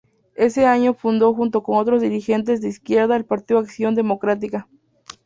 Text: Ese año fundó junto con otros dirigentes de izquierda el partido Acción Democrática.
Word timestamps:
Ese 0.33 0.65
año 0.65 0.95
fundó 0.95 1.31
junto 1.35 1.61
con 1.61 1.77
otros 1.77 2.01
dirigentes 2.01 2.59
de 2.59 2.69
izquierda 2.69 3.15
el 3.15 3.23
partido 3.25 3.59
Acción 3.59 3.93
Democrática. 3.93 4.67